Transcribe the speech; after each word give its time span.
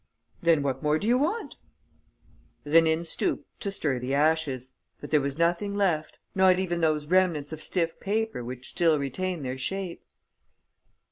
"Then 0.41 0.63
what 0.63 0.81
more 0.81 0.97
do 0.97 1.07
you 1.07 1.19
want?" 1.19 1.57
Rénine 2.65 3.05
stooped 3.05 3.45
to 3.59 3.69
stir 3.69 3.99
the 3.99 4.15
ashes. 4.15 4.71
But 4.99 5.11
there 5.11 5.21
was 5.21 5.37
nothing 5.37 5.77
left, 5.77 6.17
not 6.33 6.57
even 6.57 6.81
those 6.81 7.05
remnants 7.05 7.53
of 7.53 7.61
stiff 7.61 7.99
paper 7.99 8.43
which 8.43 8.67
still 8.67 8.97
retain 8.97 9.43
their 9.43 9.59
shape. 9.59 10.03